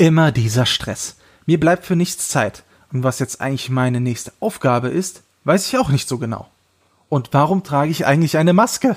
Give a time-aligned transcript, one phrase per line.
[0.00, 1.16] Immer dieser Stress.
[1.44, 2.64] Mir bleibt für nichts Zeit.
[2.90, 6.48] Und was jetzt eigentlich meine nächste Aufgabe ist, weiß ich auch nicht so genau.
[7.10, 8.96] Und warum trage ich eigentlich eine Maske?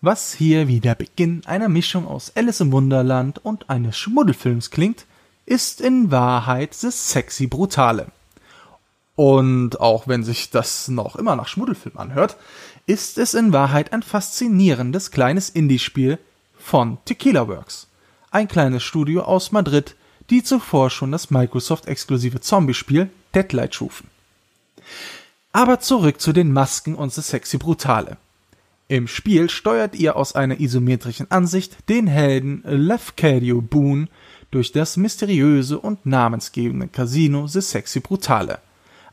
[0.00, 5.04] Was hier wie der Beginn einer Mischung aus Alice im Wunderland und eines Schmuddelfilms klingt,
[5.44, 8.06] ist in Wahrheit das sexy Brutale.
[9.16, 12.38] Und auch wenn sich das noch immer nach Schmuddelfilm anhört,
[12.86, 16.18] ist es in Wahrheit ein faszinierendes kleines Indie-Spiel
[16.56, 17.88] von Tequila Works.
[18.30, 19.96] Ein kleines Studio aus Madrid,
[20.30, 24.08] die zuvor schon das Microsoft-exklusive Zombie-Spiel Deadlight schufen.
[25.52, 28.16] Aber zurück zu den Masken und The Sexy Brutale.
[28.88, 34.08] Im Spiel steuert ihr aus einer isometrischen Ansicht den Helden Lefcadio Boone
[34.50, 38.58] durch das mysteriöse und namensgebende Casino The Sexy Brutale.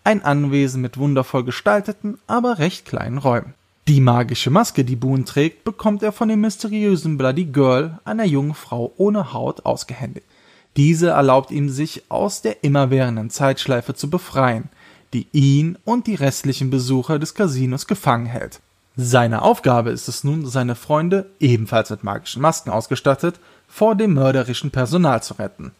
[0.03, 3.53] Ein Anwesen mit wundervoll gestalteten, aber recht kleinen Räumen.
[3.87, 8.53] Die magische Maske, die Boone trägt, bekommt er von dem mysteriösen Bloody Girl, einer jungen
[8.53, 10.25] Frau ohne Haut, ausgehändigt.
[10.77, 14.69] Diese erlaubt ihm, sich aus der immerwährenden Zeitschleife zu befreien,
[15.13, 18.61] die ihn und die restlichen Besucher des Casinos gefangen hält.
[18.95, 24.71] Seine Aufgabe ist es nun, seine Freunde, ebenfalls mit magischen Masken ausgestattet, vor dem mörderischen
[24.71, 25.71] Personal zu retten,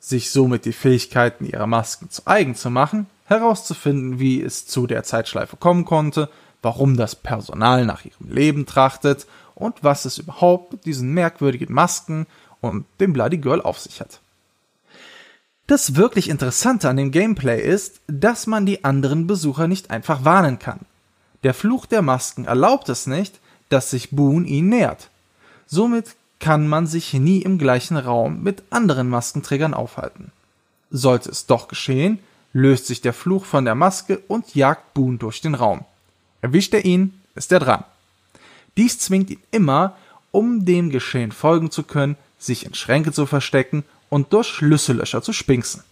[0.00, 5.02] sich somit die Fähigkeiten ihrer Masken zu eigen zu machen, herauszufinden, wie es zu der
[5.02, 6.28] Zeitschleife kommen konnte,
[6.62, 12.26] warum das Personal nach ihrem Leben trachtet und was es überhaupt mit diesen merkwürdigen Masken
[12.60, 14.20] und dem Bloody Girl auf sich hat.
[15.66, 20.58] Das wirklich Interessante an dem Gameplay ist, dass man die anderen Besucher nicht einfach warnen
[20.58, 20.80] kann.
[21.42, 25.08] Der Fluch der Masken erlaubt es nicht, dass sich Boone ihnen nähert.
[25.66, 30.32] Somit kann man sich nie im gleichen Raum mit anderen Maskenträgern aufhalten.
[30.90, 32.18] Sollte es doch geschehen,
[32.52, 35.84] löst sich der Fluch von der Maske und jagt Boone durch den Raum.
[36.42, 37.84] Erwischt er ihn, ist er dran.
[38.76, 39.96] Dies zwingt ihn immer,
[40.30, 45.32] um dem Geschehen folgen zu können, sich in Schränke zu verstecken und durch Schlüssellöcher zu
[45.32, 45.82] spinksen.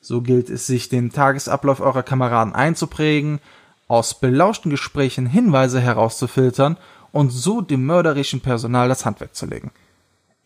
[0.00, 3.38] So gilt es sich, den Tagesablauf eurer Kameraden einzuprägen,
[3.86, 6.78] aus belauschten Gesprächen Hinweise herauszufiltern
[7.12, 9.72] und so dem mörderischen Personal das Handwerk zu legen.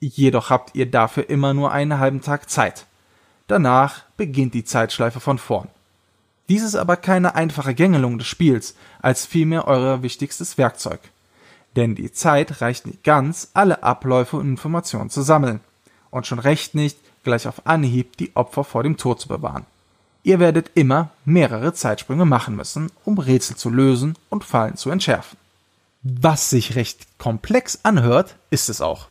[0.00, 2.84] Jedoch habt ihr dafür immer nur einen halben Tag Zeit.
[3.46, 5.68] Danach beginnt die Zeitschleife von vorn.
[6.48, 10.98] Dies ist aber keine einfache Gängelung des Spiels, als vielmehr euer wichtigstes Werkzeug.
[11.76, 15.60] Denn die Zeit reicht nicht ganz, alle Abläufe und Informationen zu sammeln
[16.14, 19.66] und schon recht nicht gleich auf Anhieb die Opfer vor dem Tod zu bewahren.
[20.22, 25.36] Ihr werdet immer mehrere Zeitsprünge machen müssen, um Rätsel zu lösen und Fallen zu entschärfen.
[26.02, 29.08] Was sich recht komplex anhört, ist es auch.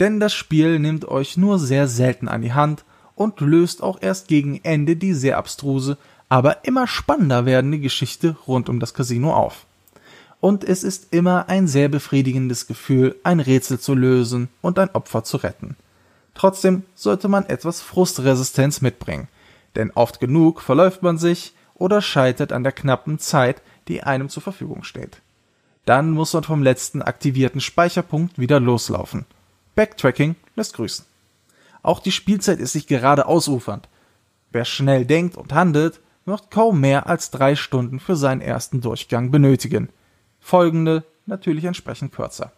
[0.00, 2.84] Denn das Spiel nimmt euch nur sehr selten an die Hand
[3.14, 8.68] und löst auch erst gegen Ende die sehr abstruse, aber immer spannender werdende Geschichte rund
[8.68, 9.66] um das Casino auf.
[10.40, 15.22] Und es ist immer ein sehr befriedigendes Gefühl, ein Rätsel zu lösen und ein Opfer
[15.22, 15.76] zu retten.
[16.40, 19.28] Trotzdem sollte man etwas Frustresistenz mitbringen,
[19.74, 24.42] denn oft genug verläuft man sich oder scheitert an der knappen Zeit, die einem zur
[24.42, 25.20] Verfügung steht.
[25.84, 29.26] Dann muss man vom letzten aktivierten Speicherpunkt wieder loslaufen.
[29.74, 31.04] Backtracking lässt grüßen.
[31.82, 33.86] Auch die Spielzeit ist nicht gerade ausufernd.
[34.50, 39.30] Wer schnell denkt und handelt, wird kaum mehr als drei Stunden für seinen ersten Durchgang
[39.30, 39.90] benötigen.
[40.40, 42.50] Folgende natürlich entsprechend kürzer.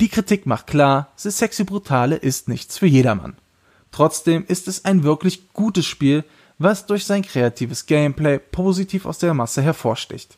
[0.00, 3.36] Die Kritik macht klar, The Sexy Brutale ist nichts für jedermann.
[3.92, 6.24] Trotzdem ist es ein wirklich gutes Spiel,
[6.58, 10.36] was durch sein kreatives Gameplay positiv aus der Masse hervorsticht.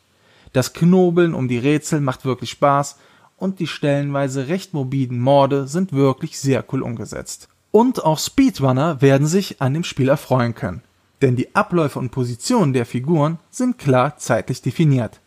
[0.52, 2.96] Das Knobeln um die Rätsel macht wirklich Spaß
[3.36, 7.48] und die stellenweise recht morbiden Morde sind wirklich sehr cool umgesetzt.
[7.70, 10.82] Und auch Speedrunner werden sich an dem Spiel erfreuen können.
[11.22, 15.20] Denn die Abläufe und Positionen der Figuren sind klar zeitlich definiert.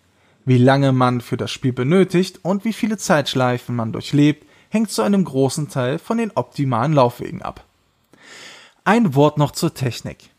[0.49, 5.03] Wie lange man für das Spiel benötigt und wie viele Zeitschleifen man durchlebt, hängt zu
[5.03, 7.63] einem großen Teil von den optimalen Laufwegen ab.
[8.83, 10.31] Ein Wort noch zur Technik.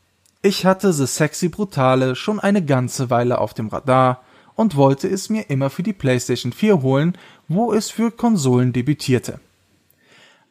[0.43, 4.25] Ich hatte The Sexy Brutale schon eine ganze Weile auf dem Radar
[4.57, 7.17] und wollte es mir immer für die PlayStation 4 holen,
[7.47, 9.39] wo es für Konsolen debütierte.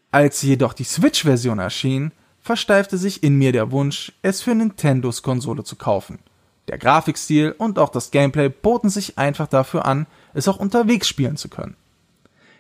[0.10, 5.66] Als jedoch die Switch-Version erschien, versteifte sich in mir der Wunsch, es für Nintendos Konsole
[5.66, 6.20] zu kaufen.
[6.70, 10.06] Der Grafikstil und auch das Gameplay boten sich einfach dafür an,
[10.36, 11.76] es auch unterwegs spielen zu können.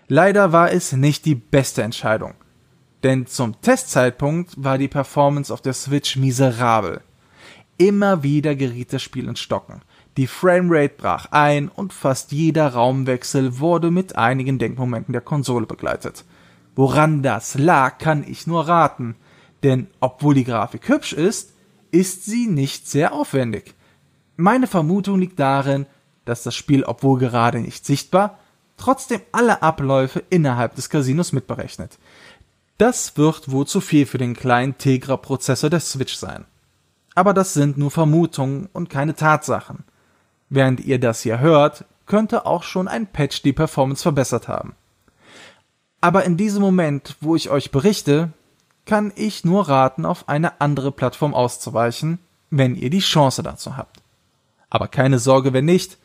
[0.08, 2.34] Leider war es nicht die beste Entscheidung,
[3.04, 7.02] denn zum Testzeitpunkt war die Performance auf der Switch miserabel.
[7.78, 9.84] Immer wieder geriet das Spiel ins Stocken.
[10.18, 16.26] Die Framerate brach ein und fast jeder Raumwechsel wurde mit einigen Denkmomenten der Konsole begleitet.
[16.76, 19.16] Woran das lag, kann ich nur raten,
[19.62, 21.54] denn obwohl die Grafik hübsch ist,
[21.92, 23.76] ist sie nicht sehr aufwendig.
[24.42, 25.86] Meine Vermutung liegt darin,
[26.24, 28.40] dass das Spiel, obwohl gerade nicht sichtbar,
[28.78, 32.00] trotzdem alle Abläufe innerhalb des Casinos mitberechnet.
[32.78, 36.46] Das wird wohl zu viel für den kleinen Tegra-Prozessor der Switch sein.
[37.16, 39.84] Aber das sind nur Vermutungen und keine Tatsachen.
[40.48, 44.74] Während ihr das hier hört, könnte auch schon ein Patch die Performance verbessert haben.
[46.00, 48.32] Aber in diesem Moment, wo ich euch berichte,
[48.86, 52.20] kann ich nur raten, auf eine andere Plattform auszuweichen,
[52.50, 54.00] wenn ihr die Chance dazu habt.
[54.70, 55.98] Aber keine Sorge, wenn nicht,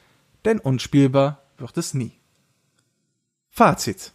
[0.45, 2.13] denn unspielbar wird es nie.
[3.51, 4.13] Fazit.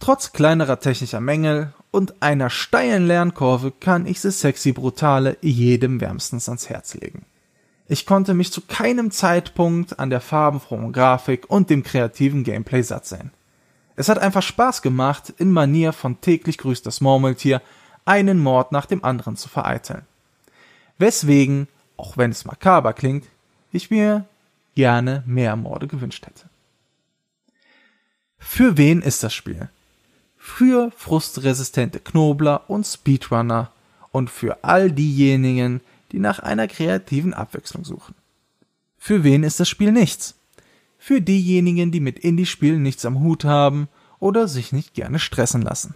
[0.00, 6.48] Trotz kleinerer technischer Mängel und einer steilen Lernkurve kann ich The Sexy Brutale jedem wärmstens
[6.48, 7.24] ans Herz legen.
[7.86, 13.06] Ich konnte mich zu keinem Zeitpunkt an der farbenfrohen Grafik und dem kreativen Gameplay satt
[13.06, 13.30] sehen.
[13.96, 17.62] Es hat einfach Spaß gemacht, in Manier von täglich grüßt das Murmeltier
[18.04, 20.02] einen Mord nach dem anderen zu vereiteln.
[20.98, 23.26] Weswegen, auch wenn es makaber klingt,
[23.74, 24.24] ich mir
[24.74, 26.48] gerne mehr Morde gewünscht hätte.
[28.38, 29.68] Für wen ist das Spiel?
[30.36, 33.70] Für frustresistente Knobler und Speedrunner
[34.12, 35.80] und für all diejenigen,
[36.12, 38.14] die nach einer kreativen Abwechslung suchen.
[38.98, 40.34] Für wen ist das Spiel nichts?
[40.98, 43.88] Für diejenigen, die mit Indie-Spielen nichts am Hut haben
[44.20, 45.94] oder sich nicht gerne stressen lassen.